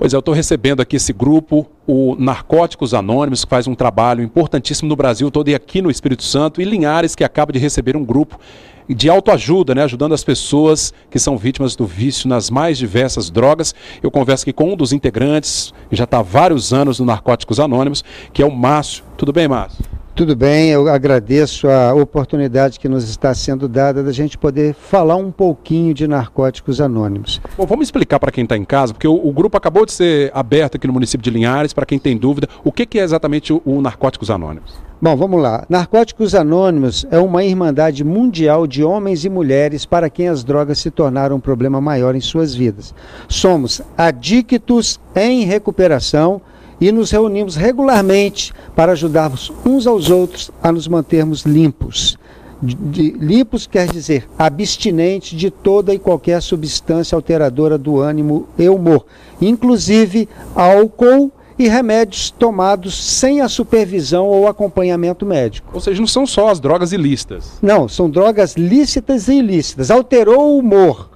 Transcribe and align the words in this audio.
Pois 0.00 0.14
é, 0.14 0.16
eu 0.16 0.20
estou 0.20 0.32
recebendo 0.32 0.80
aqui 0.80 0.96
esse 0.96 1.12
grupo, 1.12 1.66
o 1.86 2.16
Narcóticos 2.18 2.94
Anônimos, 2.94 3.44
que 3.44 3.50
faz 3.50 3.66
um 3.66 3.74
trabalho 3.74 4.24
importantíssimo 4.24 4.88
no 4.88 4.96
Brasil 4.96 5.30
todo 5.30 5.50
e 5.50 5.54
aqui 5.54 5.82
no 5.82 5.90
Espírito 5.90 6.22
Santo, 6.22 6.62
e 6.62 6.64
Linhares, 6.64 7.14
que 7.14 7.22
acaba 7.22 7.52
de 7.52 7.58
receber 7.58 7.98
um 7.98 8.02
grupo 8.02 8.40
de 8.88 9.10
autoajuda, 9.10 9.74
né, 9.74 9.82
ajudando 9.82 10.14
as 10.14 10.24
pessoas 10.24 10.94
que 11.10 11.18
são 11.18 11.36
vítimas 11.36 11.76
do 11.76 11.84
vício 11.84 12.30
nas 12.30 12.48
mais 12.48 12.78
diversas 12.78 13.28
drogas. 13.28 13.74
Eu 14.02 14.10
converso 14.10 14.44
aqui 14.44 14.54
com 14.54 14.72
um 14.72 14.74
dos 14.74 14.94
integrantes, 14.94 15.74
que 15.90 15.96
já 15.96 16.04
está 16.04 16.20
há 16.20 16.22
vários 16.22 16.72
anos 16.72 16.98
no 16.98 17.04
Narcóticos 17.04 17.60
Anônimos, 17.60 18.02
que 18.32 18.42
é 18.42 18.46
o 18.46 18.50
Márcio. 18.50 19.04
Tudo 19.18 19.34
bem, 19.34 19.48
Márcio? 19.48 19.84
Tudo 20.20 20.36
bem, 20.36 20.68
eu 20.68 20.86
agradeço 20.86 21.66
a 21.66 21.94
oportunidade 21.94 22.78
que 22.78 22.90
nos 22.90 23.08
está 23.08 23.32
sendo 23.32 23.66
dada 23.66 24.02
da 24.02 24.12
gente 24.12 24.36
poder 24.36 24.74
falar 24.74 25.16
um 25.16 25.32
pouquinho 25.32 25.94
de 25.94 26.06
narcóticos 26.06 26.78
anônimos. 26.78 27.40
Bom, 27.56 27.64
vamos 27.64 27.86
explicar 27.86 28.20
para 28.20 28.30
quem 28.30 28.44
está 28.44 28.54
em 28.54 28.66
casa, 28.66 28.92
porque 28.92 29.08
o, 29.08 29.14
o, 29.14 29.32
grupo 29.32 29.56
acabou 29.56 29.86
de 29.86 29.92
ser 29.92 30.30
aberto 30.34 30.74
aqui 30.74 30.86
no 30.86 30.92
município 30.92 31.24
de 31.24 31.30
Linhares, 31.30 31.72
para 31.72 31.86
quem 31.86 31.98
tem 31.98 32.18
dúvida, 32.18 32.46
o 32.62 32.70
que, 32.70 32.84
que 32.84 32.98
é 32.98 33.02
exatamente 33.02 33.50
o, 33.50 33.62
o 33.64 33.80
Narcóticos 33.80 34.30
Anônimos? 34.30 34.74
Bom, 35.00 35.16
vamos 35.16 35.40
lá. 35.40 35.64
Narcóticos 35.70 36.34
Anônimos 36.34 37.06
é 37.10 37.18
uma 37.18 37.42
irmandade 37.42 38.04
mundial 38.04 38.66
de 38.66 38.84
homens 38.84 39.24
e 39.24 39.30
mulheres 39.30 39.86
para 39.86 40.10
quem 40.10 40.28
as 40.28 40.44
drogas 40.44 40.80
se 40.80 40.90
tornaram 40.90 41.36
um 41.36 41.40
problema 41.40 41.80
maior 41.80 42.14
em 42.14 42.20
suas 42.20 42.54
vidas. 42.54 42.94
Somos 43.26 43.80
adictos 43.96 45.00
em 45.16 45.46
recuperação 45.46 46.42
e 46.80 46.90
nos 46.90 47.10
reunimos 47.10 47.56
regularmente 47.56 48.52
para 48.74 48.92
ajudarmos 48.92 49.52
uns 49.64 49.86
aos 49.86 50.10
outros 50.10 50.50
a 50.62 50.72
nos 50.72 50.88
mantermos 50.88 51.42
limpos. 51.42 52.18
De, 52.62 52.74
de, 52.74 53.10
limpos 53.12 53.66
quer 53.66 53.86
dizer 53.86 54.28
abstinente 54.38 55.34
de 55.34 55.50
toda 55.50 55.94
e 55.94 55.98
qualquer 55.98 56.42
substância 56.42 57.16
alteradora 57.16 57.78
do 57.78 58.00
ânimo 58.00 58.46
e 58.58 58.68
humor, 58.68 59.06
inclusive 59.40 60.28
álcool 60.54 61.32
e 61.58 61.68
remédios 61.68 62.30
tomados 62.30 62.94
sem 62.94 63.42
a 63.42 63.48
supervisão 63.48 64.26
ou 64.26 64.48
acompanhamento 64.48 65.26
médico. 65.26 65.70
Ou 65.74 65.80
seja, 65.80 66.00
não 66.00 66.06
são 66.06 66.26
só 66.26 66.48
as 66.48 66.58
drogas 66.58 66.92
ilícitas. 66.92 67.52
Não, 67.60 67.86
são 67.86 68.08
drogas 68.08 68.56
lícitas 68.56 69.28
e 69.28 69.34
ilícitas. 69.34 69.90
Alterou 69.90 70.54
o 70.54 70.58
humor, 70.58 71.10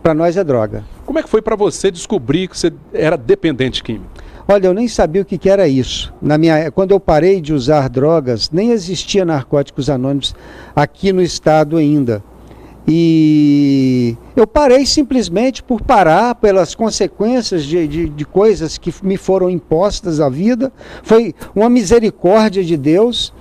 para 0.00 0.14
nós 0.14 0.36
é 0.36 0.44
droga. 0.44 0.84
Como 1.04 1.18
é 1.18 1.22
que 1.22 1.28
foi 1.28 1.42
para 1.42 1.56
você 1.56 1.90
descobrir 1.90 2.46
que 2.46 2.58
você 2.58 2.72
era 2.92 3.16
dependente 3.16 3.82
químico? 3.82 4.13
Olha, 4.46 4.66
eu 4.66 4.74
nem 4.74 4.86
sabia 4.86 5.22
o 5.22 5.24
que, 5.24 5.38
que, 5.38 5.48
era 5.48 5.66
isso. 5.66 6.12
Na 6.20 6.36
minha, 6.36 6.70
quando 6.70 6.90
eu 6.90 7.00
parei 7.00 7.40
de 7.40 7.54
usar 7.54 7.88
drogas, 7.88 8.50
nem 8.50 8.72
existia 8.72 9.24
narcóticos 9.24 9.88
anônimos 9.88 10.34
aqui 10.76 11.14
no 11.14 11.22
estado 11.22 11.78
ainda. 11.78 12.22
E 12.86 14.14
eu 14.36 14.46
parei 14.46 14.84
simplesmente 14.84 15.62
por 15.62 15.80
parar 15.80 16.34
pelas 16.34 16.74
consequências 16.74 17.64
de, 17.64 17.88
de, 17.88 18.10
de, 18.10 18.26
coisas 18.26 18.76
que 18.76 18.92
me 19.02 19.16
foram 19.16 19.48
impostas 19.48 20.20
à 20.20 20.28
vida. 20.28 20.70
Foi 21.02 21.34
uma 21.54 21.70
misericórdia 21.70 22.62
de 22.62 22.76
Deus. 22.76 23.32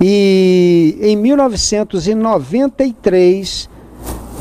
E 0.00 0.96
em 1.00 1.16
1993, 1.16 3.68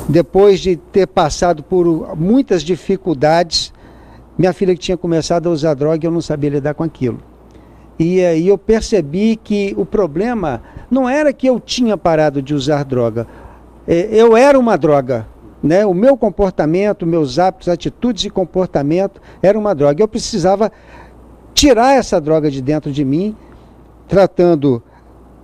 depois 0.08 0.60
de 0.60 0.76
ter 0.76 1.08
passado 1.08 1.64
por 1.64 2.16
muitas 2.16 2.62
dificuldades, 2.62 3.74
minha 4.38 4.54
filha 4.54 4.74
que 4.74 4.80
tinha 4.80 4.98
começado 4.98 5.48
a 5.48 5.52
usar 5.52 5.74
droga, 5.74 6.06
eu 6.06 6.12
não 6.12 6.22
sabia 6.22 6.50
lidar 6.50 6.74
com 6.74 6.84
aquilo. 6.84 7.20
E 8.00 8.24
aí 8.24 8.48
eu 8.48 8.58
percebi 8.58 9.36
que 9.36 9.74
o 9.78 9.86
problema 9.86 10.62
não 10.90 11.08
era 11.08 11.32
que 11.32 11.48
eu 11.48 11.60
tinha 11.60 11.96
parado 11.96 12.42
de 12.42 12.54
usar 12.54 12.84
droga. 12.84 13.28
É, 13.88 14.10
eu 14.12 14.36
era 14.36 14.58
uma 14.58 14.78
droga. 14.78 15.28
Né? 15.62 15.86
O 15.86 15.94
meu 15.94 16.18
comportamento, 16.18 17.06
meus 17.06 17.40
hábitos, 17.40 17.70
atitudes 17.70 18.26
e 18.26 18.30
comportamento 18.30 19.22
era 19.42 19.58
uma 19.58 19.74
droga. 19.74 20.02
Eu 20.02 20.08
precisava 20.08 20.72
tirar 21.54 21.94
essa 21.94 22.20
droga 22.20 22.50
de 22.50 22.62
dentro 22.62 22.92
de 22.92 23.06
mim, 23.06 23.36
tratando 24.08 24.82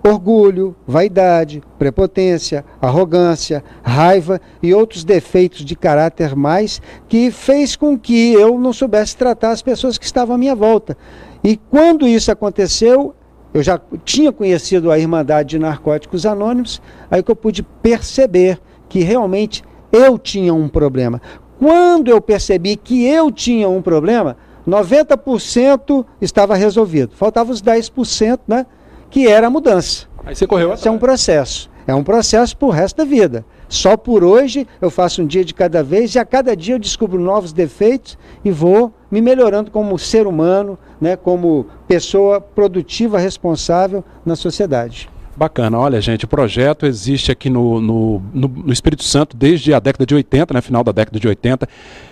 orgulho, 0.03 0.75
vaidade, 0.87 1.61
prepotência, 1.77 2.63
arrogância, 2.81 3.63
raiva 3.83 4.39
e 4.61 4.73
outros 4.73 5.03
defeitos 5.03 5.65
de 5.65 5.75
caráter 5.75 6.35
mais 6.35 6.81
que 7.07 7.31
fez 7.31 7.75
com 7.75 7.97
que 7.97 8.33
eu 8.33 8.57
não 8.57 8.73
soubesse 8.73 9.17
tratar 9.17 9.51
as 9.51 9.61
pessoas 9.61 9.97
que 9.97 10.05
estavam 10.05 10.35
à 10.35 10.37
minha 10.37 10.55
volta. 10.55 10.97
E 11.43 11.57
quando 11.57 12.07
isso 12.07 12.31
aconteceu, 12.31 13.13
eu 13.53 13.63
já 13.63 13.79
tinha 14.05 14.31
conhecido 14.31 14.91
a 14.91 14.99
Irmandade 14.99 15.49
de 15.49 15.59
Narcóticos 15.59 16.25
Anônimos, 16.25 16.81
aí 17.09 17.23
que 17.23 17.31
eu 17.31 17.35
pude 17.35 17.63
perceber 17.63 18.59
que 18.87 18.99
realmente 18.99 19.63
eu 19.91 20.17
tinha 20.17 20.53
um 20.53 20.67
problema. 20.67 21.21
Quando 21.57 22.09
eu 22.09 22.21
percebi 22.21 22.75
que 22.75 23.05
eu 23.05 23.31
tinha 23.31 23.67
um 23.67 23.81
problema, 23.81 24.37
90% 24.67 26.05
estava 26.21 26.55
resolvido. 26.55 27.15
Faltava 27.15 27.51
os 27.51 27.61
10%, 27.61 28.39
né? 28.47 28.65
Que 29.09 29.27
era 29.27 29.47
a 29.47 29.49
mudança. 29.49 30.07
Aí 30.25 30.35
você 30.35 30.45
correu 30.45 30.73
Isso 30.73 30.87
é 30.87 30.91
um 30.91 30.97
processo. 30.97 31.69
É 31.87 31.95
um 31.95 32.03
processo 32.03 32.55
para 32.55 32.67
o 32.67 32.71
resto 32.71 32.97
da 32.97 33.03
vida. 33.03 33.43
Só 33.67 33.97
por 33.97 34.23
hoje 34.23 34.67
eu 34.79 34.91
faço 34.91 35.21
um 35.21 35.25
dia 35.25 35.43
de 35.43 35.53
cada 35.53 35.83
vez 35.83 36.13
e 36.13 36.19
a 36.19 36.25
cada 36.25 36.55
dia 36.55 36.75
eu 36.75 36.79
descubro 36.79 37.19
novos 37.19 37.51
defeitos 37.51 38.17
e 38.45 38.51
vou 38.51 38.93
me 39.09 39.21
melhorando 39.21 39.71
como 39.71 39.97
ser 39.97 40.27
humano, 40.27 40.77
né, 41.01 41.15
como 41.15 41.65
pessoa 41.87 42.39
produtiva, 42.39 43.17
responsável 43.17 44.03
na 44.25 44.35
sociedade. 44.35 45.09
Bacana. 45.39 45.79
Olha, 45.79 46.01
gente, 46.01 46.25
o 46.25 46.27
projeto 46.27 46.85
existe 46.85 47.31
aqui 47.31 47.49
no, 47.49 47.79
no, 47.79 48.21
no, 48.33 48.47
no, 48.49 48.73
Espírito 48.73 49.05
Santo 49.05 49.37
desde 49.37 49.73
a 49.73 49.79
década 49.79 50.05
de 50.05 50.13
80, 50.13 50.53
né, 50.53 50.59
final 50.59 50.83
da 50.83 50.91
década 50.91 51.17
de 51.17 51.25
80. 51.25 51.65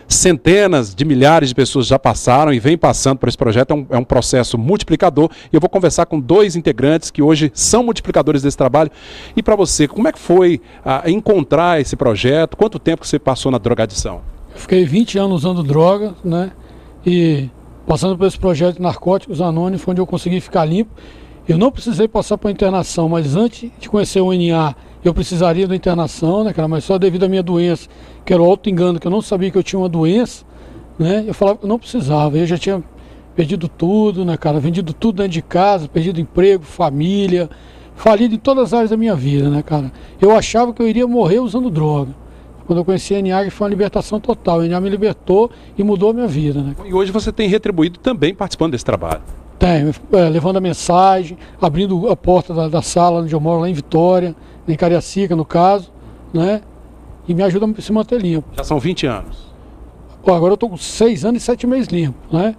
Centenas 0.07 0.95
de 0.95 1.03
milhares 1.03 1.49
de 1.49 1.55
pessoas 1.55 1.87
já 1.87 1.99
passaram 1.99 2.53
e 2.53 2.59
vem 2.59 2.77
passando 2.77 3.17
por 3.17 3.27
esse 3.27 3.37
projeto. 3.37 3.71
É 3.71 3.73
um, 3.73 3.85
é 3.89 3.97
um 3.97 4.03
processo 4.05 4.57
multiplicador. 4.57 5.29
E 5.51 5.55
eu 5.57 5.59
vou 5.59 5.69
conversar 5.69 6.05
com 6.05 6.21
dois 6.21 6.55
integrantes 6.55 7.11
que 7.11 7.21
hoje 7.21 7.51
são 7.53 7.83
multiplicadores 7.83 8.41
desse 8.41 8.55
trabalho. 8.55 8.89
E 9.35 9.43
para 9.43 9.57
você, 9.57 9.89
como 9.89 10.07
é 10.07 10.13
que 10.13 10.19
foi 10.19 10.61
ah, 10.85 11.03
encontrar 11.05 11.81
esse 11.81 11.97
projeto? 11.97 12.55
Quanto 12.55 12.79
tempo 12.79 13.01
que 13.01 13.09
você 13.09 13.19
passou 13.19 13.51
na 13.51 13.57
drogadição? 13.57 14.21
Eu 14.55 14.61
fiquei 14.61 14.85
20 14.85 15.19
anos 15.19 15.43
usando 15.43 15.63
droga, 15.63 16.15
né? 16.23 16.53
E 17.05 17.49
passando 17.85 18.17
por 18.17 18.25
esse 18.25 18.39
projeto 18.39 18.75
de 18.75 18.81
Narcóticos 18.81 19.41
Anônimos, 19.41 19.85
onde 19.85 19.99
eu 19.99 20.07
consegui 20.07 20.39
ficar 20.39 20.63
limpo. 20.63 20.91
Eu 21.47 21.57
não 21.57 21.71
precisei 21.71 22.09
passar 22.09 22.37
por 22.37 22.51
internação, 22.51 23.07
mas 23.07 23.35
antes 23.35 23.71
de 23.79 23.87
conhecer 23.87 24.19
o 24.19 24.33
NA, 24.33 24.75
eu 25.03 25.13
precisaria 25.13 25.65
da 25.65 25.75
internação, 25.75 26.43
né, 26.43 26.51
cara? 26.51 26.67
Mas 26.67 26.83
só 26.83 26.97
devido 26.97 27.23
à 27.23 27.29
minha 27.29 27.41
doença, 27.41 27.87
que 28.25 28.33
era 28.33 28.43
o 28.43 28.45
auto-engano, 28.45 28.99
que 28.99 29.07
eu 29.07 29.11
não 29.11 29.21
sabia 29.21 29.49
que 29.49 29.57
eu 29.57 29.63
tinha 29.63 29.79
uma 29.79 29.87
doença, 29.87 30.43
né? 30.99 31.23
Eu 31.25 31.33
falava 31.33 31.59
que 31.59 31.63
eu 31.63 31.69
não 31.69 31.79
precisava. 31.79 32.37
Eu 32.37 32.45
já 32.45 32.57
tinha 32.57 32.83
perdido 33.33 33.69
tudo, 33.69 34.25
né, 34.25 34.35
cara? 34.35 34.59
Vendido 34.59 34.91
tudo 34.91 35.17
dentro 35.17 35.31
de 35.31 35.41
casa, 35.41 35.87
perdido 35.87 36.19
emprego, 36.19 36.65
família, 36.65 37.49
falido 37.95 38.35
em 38.35 38.39
todas 38.39 38.65
as 38.65 38.73
áreas 38.73 38.89
da 38.89 38.97
minha 38.97 39.15
vida, 39.15 39.49
né, 39.49 39.63
cara? 39.63 39.89
Eu 40.19 40.35
achava 40.35 40.73
que 40.73 40.81
eu 40.81 40.87
iria 40.87 41.07
morrer 41.07 41.39
usando 41.39 41.69
droga. 41.69 42.13
Quando 42.65 42.79
eu 42.79 42.83
conheci 42.83 43.15
a 43.15 43.21
NA, 43.21 43.49
foi 43.49 43.65
uma 43.65 43.69
libertação 43.69 44.19
total. 44.19 44.59
A 44.59 44.67
NA 44.67 44.81
me 44.81 44.89
libertou 44.89 45.49
e 45.77 45.83
mudou 45.83 46.09
a 46.09 46.13
minha 46.13 46.27
vida, 46.27 46.61
né? 46.61 46.75
E 46.85 46.93
hoje 46.93 47.09
você 47.09 47.31
tem 47.31 47.47
retribuído 47.47 47.99
também 47.99 48.35
participando 48.35 48.73
desse 48.73 48.83
trabalho. 48.83 49.21
Tem, 49.59 49.91
é, 50.11 50.29
levando 50.29 50.57
a 50.57 50.61
mensagem, 50.61 51.37
abrindo 51.61 52.09
a 52.09 52.15
porta 52.15 52.53
da, 52.53 52.67
da, 52.67 52.81
sala 52.81 53.21
onde 53.21 53.33
eu 53.33 53.39
moro, 53.39 53.61
lá 53.61 53.69
em 53.69 53.73
Vitória, 53.73 54.35
em 54.67 54.75
Cariacica, 54.75 55.35
no 55.35 55.45
caso, 55.45 55.91
né? 56.33 56.61
E 57.27 57.33
me 57.33 57.41
ajuda 57.43 57.65
a 57.65 57.81
se 57.81 57.91
manter 57.91 58.21
limpo. 58.21 58.47
Já 58.55 58.63
são 58.63 58.79
20 58.79 59.07
anos. 59.07 59.47
Agora 60.21 60.51
eu 60.51 60.55
estou 60.55 60.69
com 60.69 60.77
6 60.77 61.25
anos 61.25 61.41
e 61.41 61.45
7 61.45 61.65
meses 61.65 61.87
limpo, 61.87 62.17
né? 62.31 62.55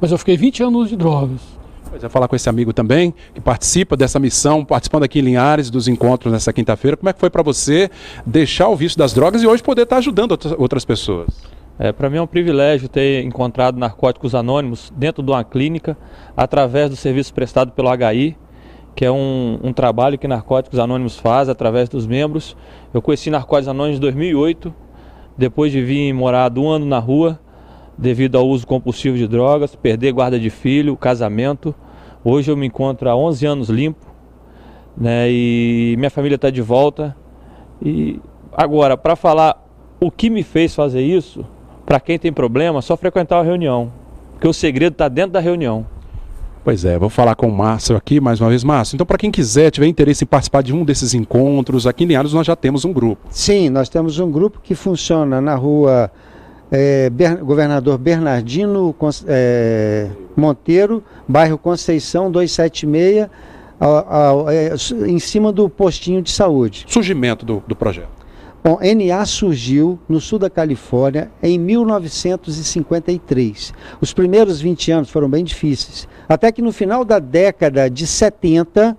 Mas 0.00 0.10
eu 0.10 0.18
fiquei 0.18 0.36
20 0.36 0.62
anos 0.62 0.88
de 0.88 0.96
drogas. 0.96 1.40
Pois 1.90 2.04
é, 2.04 2.08
falar 2.08 2.28
com 2.28 2.36
esse 2.36 2.48
amigo 2.48 2.72
também, 2.72 3.14
que 3.34 3.40
participa 3.40 3.96
dessa 3.96 4.18
missão, 4.18 4.64
participando 4.64 5.04
aqui 5.04 5.18
em 5.18 5.22
Linhares 5.22 5.70
dos 5.70 5.88
encontros 5.88 6.32
nessa 6.32 6.52
quinta-feira. 6.52 6.96
Como 6.96 7.08
é 7.08 7.12
que 7.12 7.20
foi 7.20 7.30
para 7.30 7.42
você 7.42 7.90
deixar 8.24 8.68
o 8.68 8.76
vício 8.76 8.98
das 8.98 9.12
drogas 9.12 9.42
e 9.42 9.46
hoje 9.46 9.62
poder 9.62 9.82
estar 9.82 9.96
ajudando 9.96 10.38
outras 10.58 10.84
pessoas? 10.84 11.28
É, 11.78 11.92
Para 11.92 12.10
mim 12.10 12.16
é 12.16 12.22
um 12.22 12.26
privilégio 12.26 12.88
ter 12.88 13.24
encontrado 13.24 13.78
narcóticos 13.78 14.34
anônimos 14.34 14.92
dentro 14.96 15.22
de 15.22 15.30
uma 15.30 15.44
clínica, 15.44 15.96
através 16.36 16.90
do 16.90 16.96
serviço 16.96 17.32
prestado 17.32 17.70
pelo 17.70 17.88
HI, 17.94 18.36
que 18.96 19.04
é 19.04 19.12
um, 19.12 19.60
um 19.62 19.72
trabalho 19.72 20.18
que 20.18 20.26
Narcóticos 20.26 20.76
Anônimos 20.76 21.16
faz 21.16 21.48
através 21.48 21.88
dos 21.88 22.04
membros. 22.04 22.56
Eu 22.92 23.00
conheci 23.00 23.30
Narcóticos 23.30 23.68
Anônimos 23.68 23.98
em 23.98 24.00
2008, 24.00 24.74
depois 25.36 25.70
de 25.70 25.80
vir 25.80 26.12
morar 26.12 26.50
um 26.58 26.68
ano 26.68 26.84
na 26.84 26.98
rua, 26.98 27.38
devido 27.96 28.36
ao 28.36 28.48
uso 28.48 28.66
compulsivo 28.66 29.16
de 29.16 29.28
drogas, 29.28 29.76
perder 29.76 30.10
guarda 30.10 30.36
de 30.36 30.50
filho, 30.50 30.96
casamento. 30.96 31.72
Hoje 32.24 32.50
eu 32.50 32.56
me 32.56 32.66
encontro 32.66 33.08
há 33.08 33.14
11 33.14 33.46
anos 33.46 33.68
limpo, 33.68 34.04
né, 34.96 35.30
e 35.30 35.94
minha 35.96 36.10
família 36.10 36.34
está 36.34 36.50
de 36.50 36.60
volta. 36.60 37.16
E 37.80 38.20
agora, 38.52 38.96
para 38.96 39.14
falar 39.14 39.64
o 40.00 40.10
que 40.10 40.28
me 40.28 40.42
fez 40.42 40.74
fazer 40.74 41.02
isso, 41.02 41.46
para 41.88 41.98
quem 41.98 42.18
tem 42.18 42.30
problema, 42.30 42.82
só 42.82 42.98
frequentar 42.98 43.38
a 43.38 43.42
reunião. 43.42 43.90
Porque 44.32 44.46
o 44.46 44.52
segredo 44.52 44.92
está 44.92 45.08
dentro 45.08 45.32
da 45.32 45.40
reunião. 45.40 45.86
Pois 46.62 46.84
é, 46.84 46.98
vou 46.98 47.08
falar 47.08 47.34
com 47.34 47.48
o 47.48 47.50
Márcio 47.50 47.96
aqui 47.96 48.20
mais 48.20 48.42
uma 48.42 48.50
vez. 48.50 48.62
Márcio, 48.62 48.94
então 48.94 49.06
para 49.06 49.16
quem 49.16 49.30
quiser, 49.30 49.70
tiver 49.70 49.86
interesse 49.86 50.22
em 50.22 50.26
participar 50.26 50.62
de 50.62 50.74
um 50.74 50.84
desses 50.84 51.14
encontros, 51.14 51.86
aqui 51.86 52.04
em 52.04 52.08
Linhares 52.08 52.34
nós 52.34 52.46
já 52.46 52.54
temos 52.54 52.84
um 52.84 52.92
grupo. 52.92 53.26
Sim, 53.30 53.70
nós 53.70 53.88
temos 53.88 54.18
um 54.18 54.30
grupo 54.30 54.60
que 54.62 54.74
funciona 54.74 55.40
na 55.40 55.54
rua 55.54 56.12
é, 56.70 57.08
Ber, 57.08 57.38
governador 57.38 57.96
Bernardino 57.96 58.94
é, 59.26 60.08
Monteiro, 60.36 61.02
bairro 61.26 61.56
Conceição 61.56 62.30
276, 62.30 63.28
é, 64.50 65.08
em 65.08 65.18
cima 65.18 65.50
do 65.50 65.70
postinho 65.70 66.20
de 66.20 66.30
saúde. 66.30 66.84
Surgimento 66.86 67.46
do, 67.46 67.62
do 67.66 67.74
projeto. 67.74 68.17
Bom, 68.62 68.78
NA 68.80 69.24
surgiu 69.24 69.98
no 70.08 70.20
sul 70.20 70.38
da 70.38 70.50
Califórnia 70.50 71.30
em 71.42 71.58
1953. 71.58 73.72
Os 74.00 74.12
primeiros 74.12 74.60
20 74.60 74.90
anos 74.90 75.10
foram 75.10 75.30
bem 75.30 75.44
difíceis. 75.44 76.08
Até 76.28 76.50
que 76.50 76.60
no 76.60 76.72
final 76.72 77.04
da 77.04 77.20
década 77.20 77.88
de 77.88 78.04
70, 78.06 78.96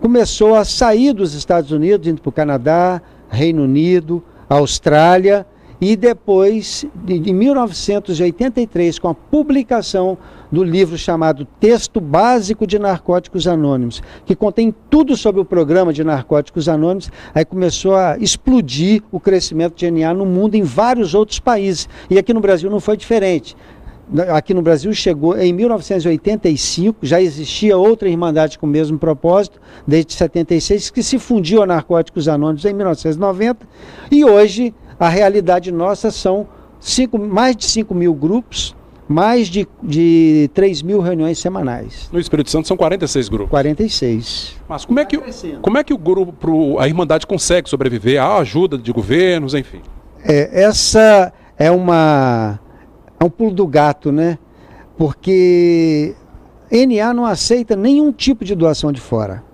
começou 0.00 0.56
a 0.56 0.64
sair 0.64 1.12
dos 1.12 1.34
Estados 1.34 1.70
Unidos, 1.70 2.08
indo 2.08 2.20
para 2.20 2.28
o 2.28 2.32
Canadá, 2.32 3.00
Reino 3.28 3.62
Unido, 3.62 4.22
Austrália 4.48 5.46
e 5.80 5.94
depois, 5.94 6.84
em 7.06 7.34
1983, 7.34 8.98
com 8.98 9.08
a 9.08 9.14
publicação 9.14 10.18
do 10.50 10.62
livro 10.62 10.96
chamado 10.96 11.46
Texto 11.58 12.00
Básico 12.00 12.66
de 12.66 12.78
Narcóticos 12.78 13.46
Anônimos, 13.46 14.02
que 14.24 14.34
contém 14.34 14.74
tudo 14.90 15.16
sobre 15.16 15.40
o 15.40 15.44
programa 15.44 15.92
de 15.92 16.04
Narcóticos 16.04 16.68
Anônimos, 16.68 17.10
aí 17.34 17.44
começou 17.44 17.96
a 17.96 18.16
explodir 18.18 19.02
o 19.10 19.20
crescimento 19.20 19.74
de 19.74 19.90
NA 19.90 20.14
no 20.14 20.26
mundo 20.26 20.54
em 20.54 20.62
vários 20.62 21.14
outros 21.14 21.38
países. 21.38 21.88
E 22.08 22.18
aqui 22.18 22.32
no 22.32 22.40
Brasil 22.40 22.70
não 22.70 22.80
foi 22.80 22.96
diferente. 22.96 23.56
Aqui 24.32 24.54
no 24.54 24.62
Brasil 24.62 24.92
chegou 24.94 25.36
em 25.36 25.52
1985, 25.52 26.98
já 27.02 27.20
existia 27.20 27.76
outra 27.76 28.08
irmandade 28.08 28.56
com 28.56 28.64
o 28.64 28.68
mesmo 28.68 28.96
propósito, 29.00 29.60
desde 29.84 30.12
76, 30.12 30.90
que 30.90 31.02
se 31.02 31.18
fundiu 31.18 31.60
a 31.60 31.66
Narcóticos 31.66 32.28
Anônimos 32.28 32.64
em 32.64 32.72
1990, 32.72 33.66
e 34.08 34.24
hoje 34.24 34.72
a 34.98 35.08
realidade 35.08 35.72
nossa 35.72 36.12
são 36.12 36.46
cinco, 36.78 37.18
mais 37.18 37.56
de 37.56 37.64
5 37.64 37.92
mil 37.92 38.14
grupos, 38.14 38.76
mais 39.08 39.48
de, 39.48 39.66
de 39.82 40.50
3 40.52 40.82
mil 40.82 41.00
reuniões 41.00 41.38
semanais. 41.38 42.08
No 42.12 42.18
Espírito 42.18 42.50
Santo 42.50 42.66
são 42.66 42.76
46 42.76 43.28
grupos. 43.28 43.50
46. 43.50 44.56
Mas 44.68 44.84
como 44.84 44.98
é 44.98 45.04
que, 45.04 45.18
como 45.60 45.78
é 45.78 45.84
que 45.84 45.94
o 45.94 45.98
grupo, 45.98 46.78
a 46.78 46.88
Irmandade 46.88 47.26
consegue 47.26 47.68
sobreviver? 47.68 48.20
Há 48.20 48.38
ajuda 48.38 48.76
de 48.76 48.92
governos, 48.92 49.54
enfim? 49.54 49.80
É, 50.24 50.62
essa 50.62 51.32
é 51.56 51.70
uma 51.70 52.58
é 53.18 53.24
um 53.24 53.30
pulo 53.30 53.52
do 53.52 53.66
gato, 53.66 54.12
né? 54.12 54.38
Porque 54.96 56.14
NA 56.70 57.14
não 57.14 57.24
aceita 57.24 57.76
nenhum 57.76 58.12
tipo 58.12 58.44
de 58.44 58.54
doação 58.54 58.92
de 58.92 59.00
fora. 59.00 59.44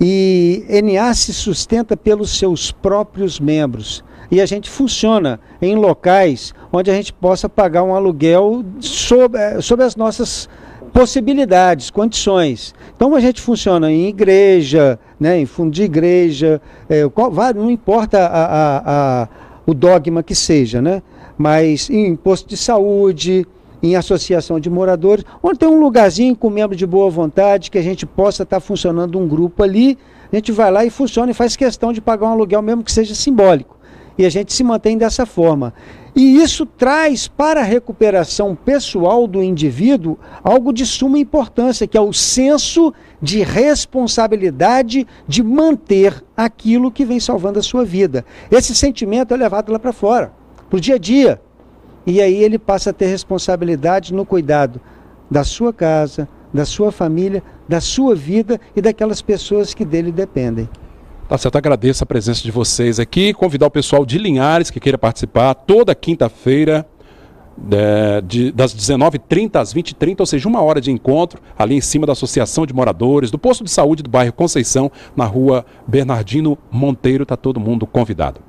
E 0.00 0.64
NA 0.82 1.14
se 1.14 1.32
sustenta 1.32 1.96
pelos 1.96 2.36
seus 2.36 2.72
próprios 2.72 3.38
membros. 3.38 4.04
E 4.30 4.40
a 4.40 4.46
gente 4.46 4.70
funciona 4.70 5.40
em 5.60 5.74
locais 5.76 6.54
onde 6.72 6.90
a 6.90 6.94
gente 6.94 7.12
possa 7.12 7.48
pagar 7.48 7.82
um 7.82 7.94
aluguel 7.94 8.64
sob, 8.80 9.38
eh, 9.38 9.60
sob 9.60 9.82
as 9.82 9.96
nossas 9.96 10.48
possibilidades, 10.92 11.90
condições. 11.90 12.74
Então 12.96 13.14
a 13.14 13.20
gente 13.20 13.40
funciona 13.40 13.90
em 13.90 14.06
igreja, 14.06 14.98
né, 15.18 15.38
em 15.38 15.46
fundo 15.46 15.72
de 15.72 15.82
igreja, 15.82 16.62
é, 16.88 17.08
qual, 17.08 17.32
não 17.54 17.70
importa 17.70 18.18
a, 18.20 18.44
a, 18.44 19.22
a, 19.22 19.28
o 19.66 19.74
dogma 19.74 20.22
que 20.22 20.34
seja, 20.34 20.80
né? 20.80 21.02
mas 21.36 21.90
em 21.90 22.14
posto 22.16 22.48
de 22.48 22.56
saúde, 22.56 23.46
em 23.82 23.96
associação 23.96 24.58
de 24.58 24.70
moradores, 24.70 25.24
onde 25.42 25.58
tem 25.58 25.68
um 25.68 25.80
lugarzinho 25.80 26.34
com 26.34 26.48
membro 26.48 26.76
de 26.76 26.86
boa 26.86 27.10
vontade, 27.10 27.70
que 27.70 27.78
a 27.78 27.82
gente 27.82 28.06
possa 28.06 28.44
estar 28.44 28.56
tá 28.56 28.60
funcionando 28.60 29.18
um 29.18 29.28
grupo 29.28 29.62
ali, 29.62 29.98
a 30.32 30.36
gente 30.36 30.52
vai 30.52 30.70
lá 30.70 30.84
e 30.84 30.90
funciona 30.90 31.30
e 31.30 31.34
faz 31.34 31.54
questão 31.54 31.92
de 31.92 32.00
pagar 32.00 32.26
um 32.28 32.32
aluguel 32.32 32.62
mesmo 32.62 32.82
que 32.82 32.90
seja 32.90 33.14
simbólico. 33.14 33.73
E 34.16 34.24
a 34.24 34.28
gente 34.30 34.52
se 34.52 34.62
mantém 34.62 34.96
dessa 34.96 35.26
forma. 35.26 35.74
E 36.14 36.36
isso 36.36 36.64
traz 36.64 37.26
para 37.26 37.60
a 37.60 37.64
recuperação 37.64 38.54
pessoal 38.54 39.26
do 39.26 39.42
indivíduo 39.42 40.16
algo 40.42 40.72
de 40.72 40.86
suma 40.86 41.18
importância, 41.18 41.86
que 41.86 41.98
é 41.98 42.00
o 42.00 42.12
senso 42.12 42.94
de 43.20 43.42
responsabilidade 43.42 45.06
de 45.26 45.42
manter 45.42 46.22
aquilo 46.36 46.92
que 46.92 47.04
vem 47.04 47.18
salvando 47.18 47.58
a 47.58 47.62
sua 47.62 47.84
vida. 47.84 48.24
Esse 48.50 48.74
sentimento 48.74 49.34
é 49.34 49.36
levado 49.36 49.72
lá 49.72 49.78
para 49.78 49.92
fora 49.92 50.44
para 50.74 50.78
o 50.78 50.80
dia 50.80 50.96
a 50.96 50.98
dia. 50.98 51.40
E 52.06 52.20
aí 52.20 52.42
ele 52.42 52.58
passa 52.58 52.90
a 52.90 52.92
ter 52.92 53.06
responsabilidade 53.06 54.12
no 54.12 54.26
cuidado 54.26 54.80
da 55.30 55.44
sua 55.44 55.72
casa, 55.72 56.28
da 56.52 56.64
sua 56.64 56.92
família, 56.92 57.42
da 57.68 57.80
sua 57.80 58.14
vida 58.14 58.60
e 58.76 58.80
daquelas 58.80 59.22
pessoas 59.22 59.72
que 59.72 59.84
dele 59.84 60.12
dependem. 60.12 60.68
Tá 61.26 61.38
certo, 61.38 61.56
agradeço 61.56 62.04
a 62.04 62.06
presença 62.06 62.42
de 62.42 62.50
vocês 62.50 63.00
aqui. 63.00 63.32
Convidar 63.32 63.66
o 63.66 63.70
pessoal 63.70 64.04
de 64.04 64.18
Linhares 64.18 64.70
que 64.70 64.78
queira 64.78 64.98
participar 64.98 65.54
toda 65.54 65.94
quinta-feira, 65.94 66.86
é, 67.72 68.20
das 68.52 68.74
19h30 68.74 69.56
às 69.56 69.72
20h30, 69.72 70.20
ou 70.20 70.26
seja, 70.26 70.46
uma 70.46 70.60
hora 70.60 70.82
de 70.82 70.90
encontro, 70.90 71.40
ali 71.58 71.76
em 71.76 71.80
cima 71.80 72.06
da 72.06 72.12
Associação 72.12 72.66
de 72.66 72.74
Moradores, 72.74 73.30
do 73.30 73.38
posto 73.38 73.64
de 73.64 73.70
saúde 73.70 74.02
do 74.02 74.10
bairro 74.10 74.34
Conceição, 74.34 74.92
na 75.16 75.24
rua 75.24 75.64
Bernardino 75.86 76.58
Monteiro. 76.70 77.22
Está 77.22 77.38
todo 77.38 77.58
mundo 77.58 77.86
convidado. 77.86 78.40